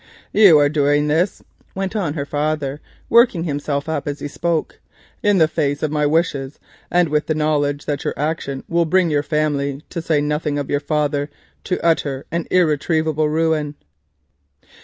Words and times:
"You 0.33 0.57
are 0.57 0.67
doing 0.67 1.09
this," 1.09 1.43
went 1.75 1.95
on 1.95 2.15
her 2.15 2.25
father, 2.25 2.81
working 3.07 3.43
himself 3.43 3.87
up 3.87 4.07
as 4.07 4.17
he 4.19 4.27
spoke, 4.27 4.79
"in 5.21 5.37
the 5.37 5.47
face 5.47 5.83
of 5.83 5.91
my 5.91 6.07
wishes, 6.07 6.57
and 6.89 7.07
with 7.07 7.29
a 7.29 7.35
knowledge 7.35 7.85
that 7.85 8.03
your 8.03 8.15
action 8.17 8.63
will 8.67 8.85
bring 8.85 9.11
your 9.11 9.21
family, 9.21 9.83
to 9.91 10.01
say 10.01 10.19
nothing 10.19 10.57
of 10.57 10.71
your 10.71 10.79
father, 10.79 11.29
to 11.65 11.79
utter 11.85 12.25
and 12.31 12.47
irretrievable 12.49 13.29
ruin." 13.29 13.75